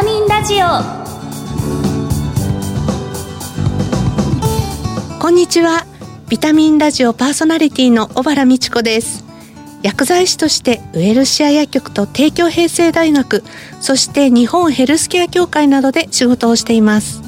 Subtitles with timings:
[0.00, 0.66] タミンラジオ。
[5.20, 5.84] こんにちは。
[6.30, 9.26] ビタミンラジオパーソナリティの小原美智子です。
[9.82, 13.44] 薬剤師としてウェルシア薬局と帝京平成大学
[13.82, 17.20] そして日本ヘルスケア協会などで仕事をしています。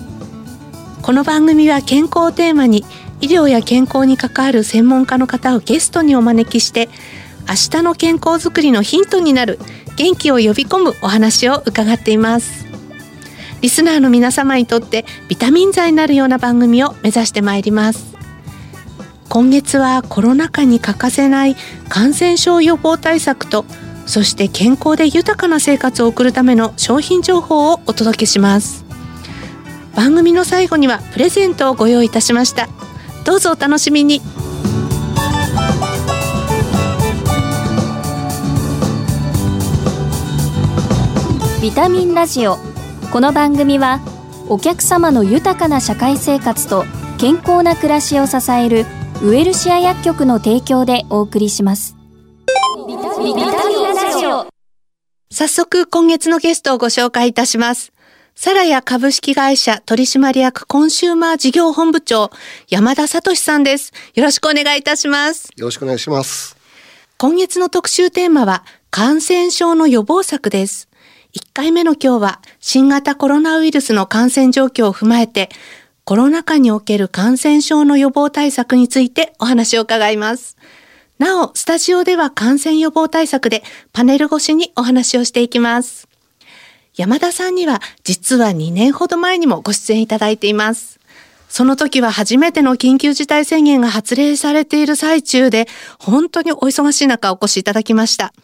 [1.02, 2.86] この番組は健康をテーマに
[3.20, 6.88] 医療や健康に関わる専門家の方をゲストにお招きして
[7.46, 9.58] 明日の健康づくりのヒントになる
[9.96, 12.61] 元気を呼び込むお話を伺っています。
[13.62, 18.12] リスナーの皆様にとってビタミン剤になるような番組を目指してまいります。
[19.28, 21.56] 今月はコロナ禍に欠かせない
[21.88, 23.64] 感染症予防対策と
[24.04, 28.84] そして健康で豊かな生活を送るための商品情報をお届けします。
[29.94, 32.68] 番組の最後にはプレゼントをご用意いたしました。
[33.24, 34.20] どうぞお楽しみに。
[41.62, 42.71] ビタミンラジオ
[43.12, 44.00] この番組は
[44.48, 46.86] お客様の豊かな社会生活と
[47.18, 48.86] 健康な暮らしを支える
[49.22, 51.94] ウエルシア薬局の提供でお送りします。
[52.88, 54.46] ビタミンラジオ。
[55.30, 57.92] 早速今月のゲストをご紹介いたします。
[58.34, 62.30] サラヤ株式会社取締役コンシューマー事業本部長
[62.70, 63.92] 山田聡さんです。
[64.14, 65.50] よろしくお願いいたします。
[65.54, 66.56] よろしくお願いします。
[67.18, 70.88] 今月の特集テーマは感染症の予防策です
[71.34, 75.48] 1回目の今日は新型コロナウイルスの感染状況を踏まえて
[76.04, 80.58] コロナ禍における感染症の予防対策についてお話を伺います。
[81.18, 86.06] なお、スタジオでは感染予防対策でパネル越しにお話をしていきます。
[86.96, 91.00] 山田さんには実は2年ほど前にもご出演いただいています。
[91.48, 95.66] その時は初めての緊急事態宣言が発令されている最中で、
[95.98, 98.34] 本当にお忙しい中お越しいただきました。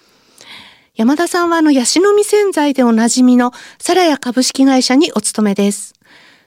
[0.99, 5.95] 山田さんはあの、ヤシの実洗剤でおなじみのサラヤ株式会社にお勤めです。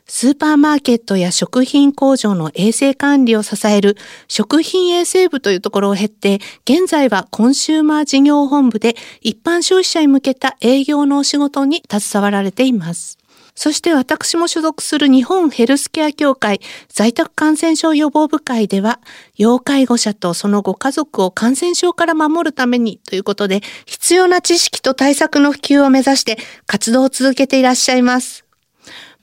[0.07, 3.95] スーパーマーケットや食品工場の衛生管理を支える
[4.27, 13.20] 食品衛生部というところを経て、現在はコンシューマー事業本部で一般消費者に向けた営業のお仕事に携わられています。
[13.55, 18.99] そして私も所属する日本ヘルスケア協会在宅感染症予防部会では、
[19.37, 28.45] 要介護者とそのご家族を感染症から守るためにということで、必要な知識と対策の普及を目指して活動を続けていらっしゃいます。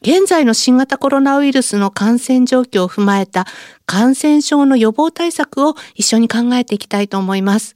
[0.01, 3.47] 現在の新型コロナウイルスの感染状況を踏まえた
[3.85, 7.75] 感染症の予防対策を一緒に考えていきたいと思います。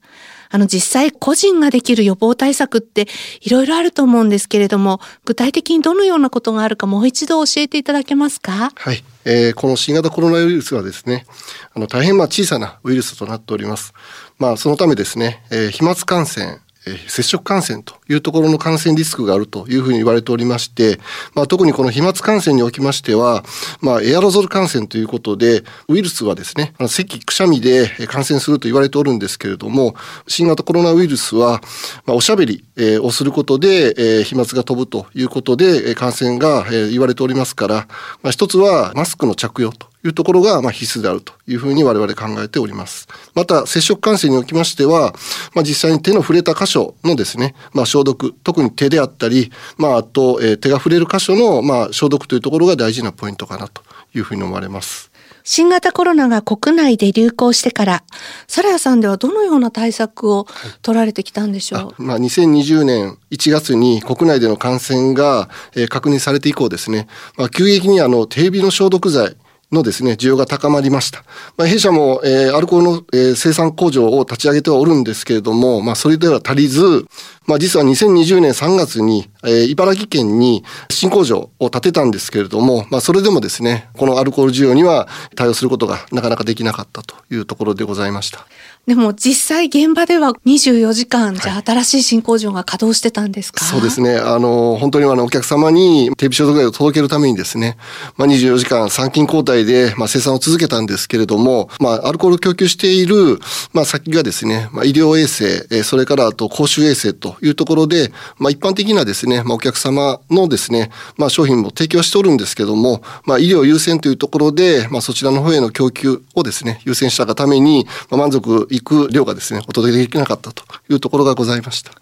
[0.53, 3.09] あの実際個人ができる予防対策って
[3.41, 8.71] いろいろあると思うんですけれども、具体的にどのようなことがあるかもう一度教えていただけますか？
[8.75, 11.27] はい、えー、この新型コロナウイルスはですね、
[11.75, 13.95] あの大変まあ小さなウイルスとなっております。
[14.39, 20.99] まあそのためですね、えー、飛沫感染、え、接触感染というところの感染リスクがあるというふうに言われておりまして、
[21.35, 23.45] まあ、特にこの飛沫感染におきましては、
[23.81, 29.95] まあ、エアロゾル感染ということで、ウイルスはですね、あの咳、くしゃみで感染すると言われておるんですけれども、
[30.27, 31.61] 新型コロナウイルスは、
[32.07, 37.75] まあ、おしゃべり、え、をすることで、えー、飛沫が飛ぶということで、感染が、え、言われておりますから、
[38.23, 43.09] まあ、一つはマスクの着用というところがまあ必須であるというふうに我々考えております。
[43.35, 45.15] また、接触感染におきましては、
[45.55, 53.83] まあ、実際に手の触れた箇所のですね、まあ、消毒、特に手であったり、まあ、あと、えー、手が触れる箇所のまあ消毒というところが大事なポイントかなと
[54.15, 55.13] いうふうに思われます。
[55.45, 58.05] 新型コロナが国内で流行してから、
[58.47, 60.47] サラヤさんではどのような対策を
[60.83, 69.37] 取られてきたんでしょう、まあ、2020年1月に国内での感染が、えー、確認されて以降ですね、まあ、急激にあの手指の消毒剤、
[69.73, 71.25] のですね、需要が高まりました。
[71.57, 77.07] まあ、弊社も、えー、アルコールの、えー、生産工場を立ち上げてはおるんですけれども、まあ、それでは足りず、
[77.47, 88.47] まあ、実は2020年3月に、えー、茨城県に新工場を建てたんですけれども、まあ、それでもですね、このアルコール需要には対応することがなかなかできなかったというところでございました。
[88.85, 94.17] でも実際現場では24時間じゃ新しい新工場が稼働してたんですか、はい、そうですね。
[94.17, 97.77] あの、本当にあのお客様に手指消毒剤を届けるためにですね、
[98.17, 103.39] まあ、24時間参勤交代で、まあ、生産を続けたんですけれども、まあ、アルコールを供給している、
[103.73, 121.93] まあ、先がですね、まあ、医療衛生、それからあと公衆衛生というところで、まあ、一般的なですね、まあ、お客様のですね、まあ、商品も提供しておるんですけども、まあ、医療優先というところで、まあ、そちらの方への供給をですね、優先したがために、まあ、満足行く量がですね、お届けできなかったというところがございました。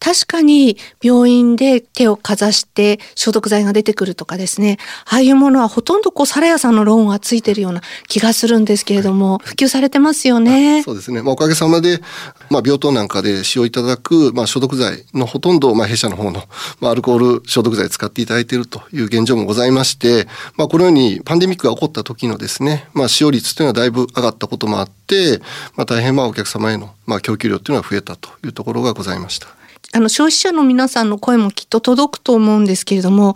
[0.00, 10.82] 確かに病院で手をかざして消毒剤が出てくるとかですね、ああいうものはほとんどこう、サラヤさんのローンがついてるような気がするんですけれども、普及されてますよね。
[10.82, 11.22] そうですね。
[11.22, 12.00] まあ、おかげさまで、
[12.48, 16.42] まあ、病棟なんかで使用いただく、まあ、消毒剤のほとんど、まあ、弊社の方の、
[16.80, 20.26] まあ、アルコール消毒剤使っていただいているという現状もございまして、
[20.56, 25.40] まあ、このようにパンデミックが起こった時のですね、まあ、使用率というのはだいぶ上がったこともあって、
[25.76, 29.59] まあ、大変まあお客様へのまあ供給量というのは増えたというところがございました。
[29.92, 33.34] あの消費者の皆さんの声もきっと届くと思うんですけれども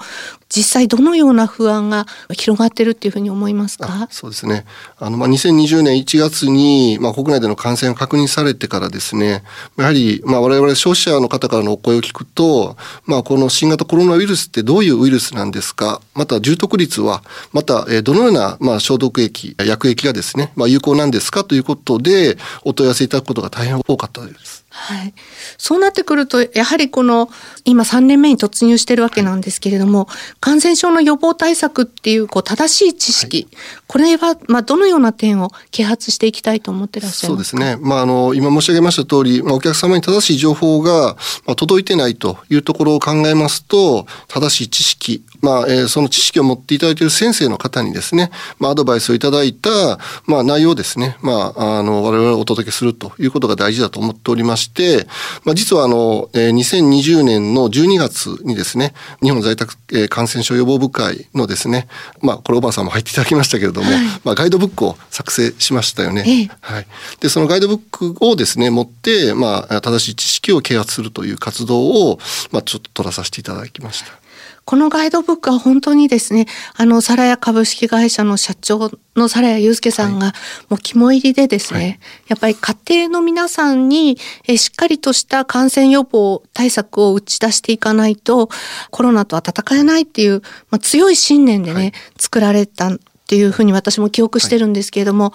[0.49, 4.07] 実際どのような不安が広がってるっていうふうに思いますか？
[4.13, 4.65] そうですね。
[5.01, 9.43] あの、まあ、2020年1月に、まあ、国内での感染が確認されてからですね
[9.77, 16.01] やはり、まあ、我々消費者の方からのお声を聞くと、まあ、この新型コロナウイルスってどういうウイルスなんですか？
[16.15, 21.43] また重篤率はまた、えどのような、まあ、消毒液薬液がですね、まあ、有効なんですか？
[21.43, 24.64] ということでお問い合わせいただくことが大変多かったです。
[24.77, 25.15] はい、
[25.57, 27.31] そうなってくるとやはりこの
[27.65, 30.09] 今3年目に突入してるわけなんですけれども、
[30.41, 37.57] 感染症の予防対策っていうこう正しい知識、はい、これはまあどのような点を啓発していきたいと思ってらっしゃいますか？
[37.57, 41.15] そうですね、まあ、あの今申し上げました通り、まあ、お客様に正しい情報が、
[41.47, 55.07] まあ、届いてないというところを考えますと正しい知識、まあえー、その知識を持っていただいている先生の方にですね、まあ、アドバイスをいただいた、まあ、内容をですね、まあ、あの我々はお届けするということが大事だと思っておりまして、
[55.45, 61.89] まあ、実はあの、えー、2020年の12月にですね日本在宅、えー、感染症予防部会のですね、
[62.23, 66.25] まあ、これおばあさんも入っていただきましたけれども、はい、まあ、ガイドブックを作成しましたよね。
[66.27, 66.87] ええ、はい、
[67.21, 72.19] でそのガイドブックをですね持って、まあ、正しい知識を啓発するという活動を、
[72.51, 74.25] まあ、ちょっと取らさせていただきました。
[74.65, 76.47] このガイドブックは本当にですね、
[76.77, 80.33] あの、サラヤ株式会社の社長のサラヤ祐介さんが、
[80.69, 81.99] もう肝入りでですね、はい、
[82.29, 88.49] やっぱり家庭の皆さんに、えしっかりとした感染予防対策を打ち出していかないと、
[88.91, 90.41] コロナとは戦えないっていう、
[90.71, 95.33] まあ、強い信念でね、はい、作られたっていうふうに私も記憶してるんですけれども、はい、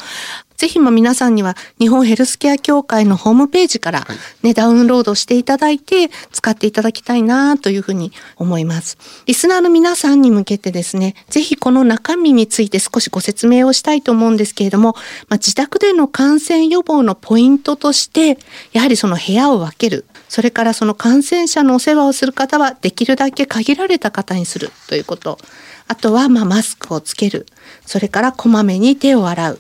[0.60, 4.06] ぜひま皆さんには日本ヘルスケア協会のホームページからね、
[4.44, 8.98] はい、ダウンロードしていただいて使っていただきたいなというふうに思います。
[9.26, 14.96] リスナーの皆さんに向けてですね、ぜひこの中身について少しご説明をしたいと思うんですけれども、
[15.30, 18.38] まあ、自宅での感染予防のポイントとして、
[18.74, 20.04] やはりその部屋を分ける。
[20.28, 25.40] それからその感染者のお世話をする方はできるだけ限られた方にするということ。
[25.88, 27.46] あとはまマスクをつける。
[27.86, 29.60] それからこまめに手を洗う。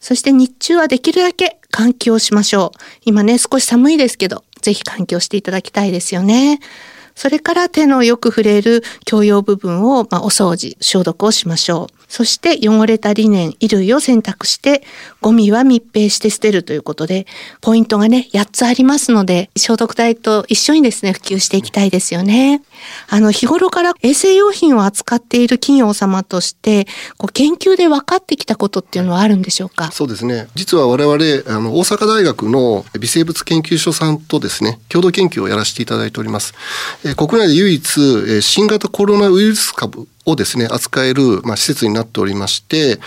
[0.00, 2.78] そして日中はできるだけ換気をしましょう。
[3.04, 6.60] 今ね、少し寒いですけど、ぜひ換気をしていただきたいですよね。
[7.14, 11.99] それから手のよく触れる共用部分を、まあ、お掃除、消毒をしましょう。
[12.10, 14.82] そして汚れたリネン、衣類を洗濯して、
[15.20, 17.24] ゴミは密閉して捨てるということで、
[17.60, 22.62] ポイントがね、8つありますので、消毒剤と一緒にですね、普及していきたいですよね。
[23.08, 29.92] あの、日頃から衛生用品を扱っている企業様として、こう研究で分かってきたことっていうのはあるんでしょうか？
[29.92, 30.48] そうですね。
[30.56, 31.14] 実は我々、
[31.56, 36.54] あの、大阪大学の微生物研究所さんとですね、共同研究をやらせていただいております。
[37.04, 42.98] え国内で唯一、新型コロナウイルス株をですね、扱える、まあ、施設になっておりまして、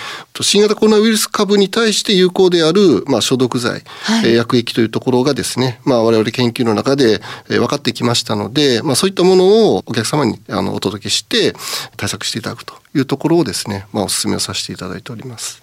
[0.41, 11.53] 新型コロナウイルス株に対して有効である、まあ、消毒剤、はい、薬液というところがですね、まあ、我々研究の中で、え分かってきましたので、まあ、そういったものをお客様にあのお届けして
[11.97, 15.62] 対策していただくというところをですね、まあ、お勧めをさせていただいております。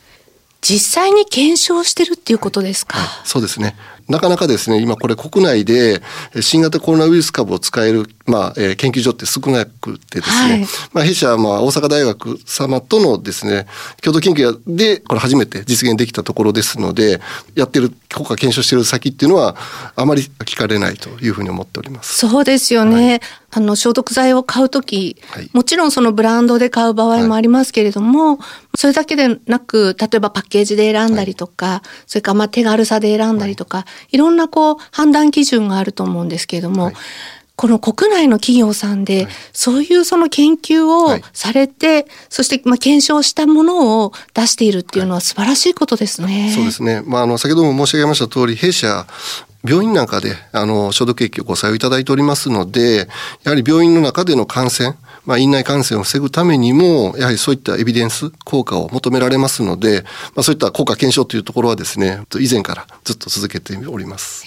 [0.61, 3.07] 実際に検証してるっていうことですか、はい。
[3.07, 3.77] はい、そうですね。
[4.11, 6.03] なかなかですね、今これ国内で
[6.41, 13.69] 新型コロナウイルス株を使える、まあ、えー、研究所って少なくてですね、はい、まあ、弊社はまあ大阪大学様とのですね、
[14.03, 17.21] 共同研究でこれ初めて実現できたところですので、
[17.55, 19.55] やってる、国家検証している先っていうのは
[19.95, 22.27] あまり聞かれないというふうに思っております。
[22.27, 23.11] そうですよね。
[23.11, 23.21] はい、
[23.53, 28.41] あの、消毒剤を買うとき、はい、もちろんそのブランドで買う場合もありますけれども、
[28.81, 34.17] それだけでなく、例えばパッケージで選んだりとか、それからまあ手軽さで選んだりとか、い。
[34.17, 36.95] ろんなこう判断基準があると思うんですけれども、はい、
[37.57, 46.51] この国内の企業さんで、そういうその研究をされて、はい、そしてまあ検証したものを出しているっていうのは素晴らしいことですね。
[46.55, 47.03] そうですね。
[47.05, 49.07] まああの先ほども申し上げました通り、弊社
[49.63, 53.09] 病院なんかであの消毒液をご採用いただいておりますので、
[53.45, 54.97] やはり病院の中での感染、
[55.27, 60.03] まあ、院内感染を防ぐためにも、やはりそういったエビデンス、効果を求められますので、
[60.35, 64.45] まあ、そういった効果検証というところはですね、以前からずっと続けております。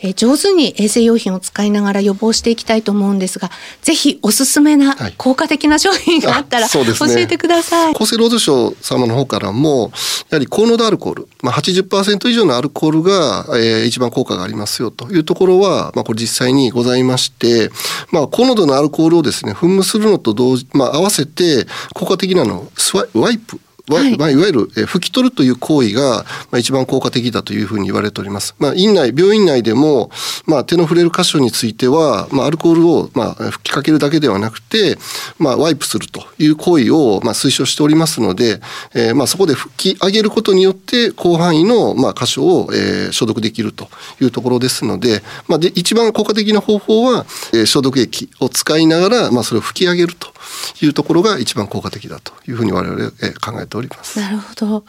[0.00, 3.50] えー、上手に衛生用品を使いながら予防していきたいと思うんですが、
[3.82, 7.94] ぜひおすすめな効果的な商品があったら、はい、教えてください。
[7.94, 9.92] 厚生労働省様の方からも、
[10.30, 17.70] やはり高濃度アルコール、まあ80%以上のアルコールが、えー、一番効果がありますよというところは、まあこれ実際にございまして、
[18.10, 22.68] まあ高濃度のアルコールをですね、噴霧するのと同時、まあ合わせて効果的なの
[23.14, 28.54] ワイプはい、まあ、いわゆる、え拭き取るという行為が、まあ、一番効果的だというふうに言われております。
[28.58, 30.10] まあ、院内、病院内でも、
[30.46, 34.96] まあ、手の触れる箇所については、まあ、アルコールを、まあ、吹きかけるだけではなくて、
[35.38, 38.60] まあ、ワイプするという行為を、まあ、推奨しておりますので、
[38.94, 43.88] えー、まあ、そこで吹き上げることによって、広範囲の、まあ、箇所を、えー、消毒できると
[44.18, 50.33] いうところですので、まあ、で、一番効果的な方法は、えー、消毒液を使いながら、まあ、それを吹き上げると
[50.82, 54.20] いうところが一番効果的だというふうに我々、えー、考えております。
[54.20, 54.84] なるほど。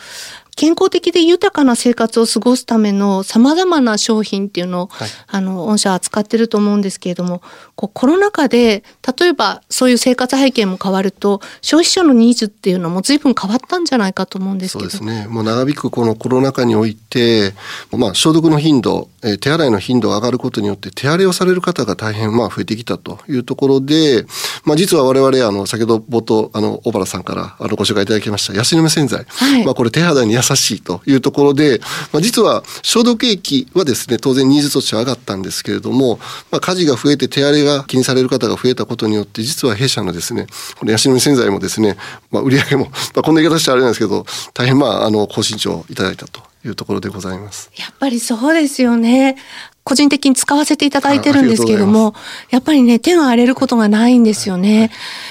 [0.56, 7.42] 健康的で豊かな生活を過ごすための様々な商品っていうのを、はい、あの、御社は使ってると思うんですけれども、
[7.76, 8.84] こうコロナ禍で、
[9.20, 14.90] 例えばそういう生活背景も変わると、消費者のニーズっていうのも随分変わったんじゃないかと思うんですけど。
[14.90, 15.28] そうですね。
[15.28, 17.54] もう長引くこのコロナ禍において、
[17.92, 24.26] まあ、消毒の頻度、えー、手洗いの頻度が上がることによって、手荒れをされる方が大変、まあ、増えてきたというところで、
[24.64, 29.26] まあ、実は我々、あの、先ほど冒頭、あの、小原さんから、あの、ご紹介いただきました、ヤシの実洗剤。
[29.28, 31.80] はい、まあ、これ手肌に優しいというところで、
[32.12, 36.20] まあ、実は消毒液はですね、当然ニーズとしては上がったんですけれども、
[36.52, 40.48] まあ、火事が増えて手荒れが気にされる方が増えたことによって、実は弊社のですね、
[40.78, 41.98] このヤシの実洗剤もですね、
[42.32, 47.72] まあ、売り上げも、まあ、こんな言い方してあれなんですけど、大変まあ、あの、高身長いただいたというところでございます。
[47.78, 49.38] やっぱりそうですよね。
[49.86, 52.16] 個人的に使わせていただいてるんですけれども、
[52.50, 54.80] やっぱりね、手が荒れることがないんですよね。
[54.80, 54.90] はい、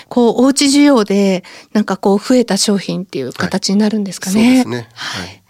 [0.08, 1.42] こう、おうち需要で、
[1.72, 4.40] なんかこう、増えた商品っていう形になるんですかね。
[4.40, 4.88] はい、そうですね。
[4.94, 5.42] はい。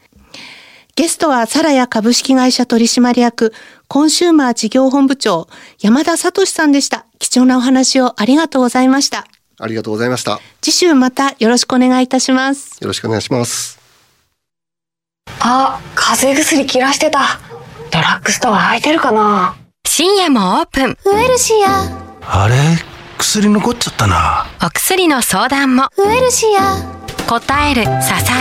[0.97, 3.53] ゲストはサラヤ株式会社取締役、
[3.89, 5.49] コンシューマー事業本部長、
[5.81, 7.05] 山田聡さんでした。
[7.19, 9.27] 貴重なお話をありがとうございました。
[9.59, 10.41] ありがとうございました。
[10.63, 12.79] 次週またよろしくお願いいたします。
[12.81, 13.79] よろしくお願いします。
[15.41, 17.54] あ、風邪薬切らしてた。
[17.91, 19.57] ドラッグストア空いてるかな？
[19.87, 20.97] 深夜もオープン。
[21.05, 21.85] ウエルシア。
[22.23, 22.55] あれ？
[23.19, 24.47] 薬残っちゃったな。
[24.65, 25.89] お薬の相談も。
[25.97, 26.77] ウエルシア。
[27.29, 27.89] 答える、支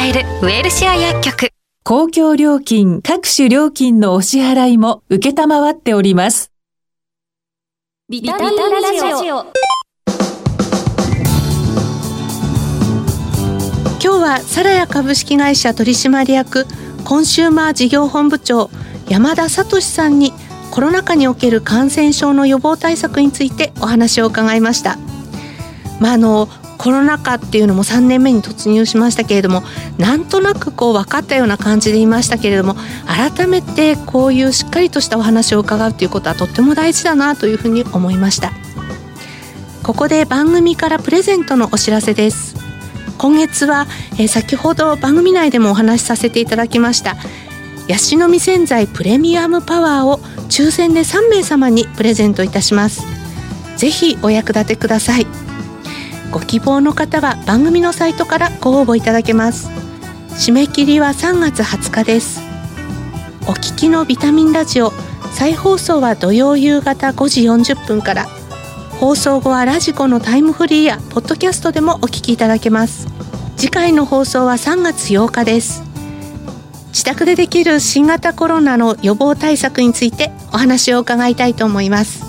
[0.06, 1.52] える、ウエルシア薬局。
[1.84, 6.52] 公共料金、各種料金のお支払いも受けたまわっております。
[8.10, 9.46] ビタミンラジオ。
[14.02, 16.66] 今日はサラヤ株式会社取締役
[17.06, 18.70] コンシューマー事業本部長
[19.10, 20.34] 山田聡さんに
[20.72, 24.98] コロナ禍における感染症の予防対策についてお話を伺いました。
[26.00, 29.64] まあ、あのコロナ禍っていうのも3年目に突入しましたけれども
[29.98, 32.76] なんとなくこう分かったような感じでいましたけれども
[33.08, 38.52] 改めてこういうしっかりとしたお話を伺うということはとっても大事だなというふうに思いました
[39.82, 42.56] ここで番組からプレゼントのお知らせです
[43.18, 47.16] 今月は、えー、先ほど番組内でもお話しさせていただきました
[47.88, 53.04] ヤシの実洗剤プレミアムパワーを抽選で3名様にプレゼントいたします。
[53.78, 55.28] ぜひお役立てください。
[56.32, 59.70] ご希望の方は番組のサイトからご応募いただけます。
[60.30, 62.42] 締め切りは3月20日です。
[63.48, 64.94] お聞きのビタミンラジオ
[65.34, 68.28] 再放送は土曜夕方5時40分から。
[69.00, 73.08] 放送後はラジコのタイムフリーやポッドキャストでもお聞きいただけます。
[73.58, 75.93] 次回の放送は3月8日です。
[77.04, 82.24] 自宅でできる新型コロナの予防対策についてお話を伺いたいと思います。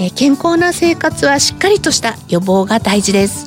[0.00, 3.46] えー、健康な生活はしっかりとした予防が大事です。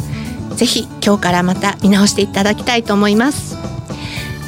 [0.55, 3.57] ぜひ今日からまた見直していただきたいと思います。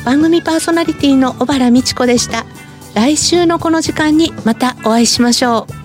[0.06, 2.46] 番組パーソナリティの小原美智子でした。
[2.94, 5.85] 来週のこの時間にまたお会いしましょう。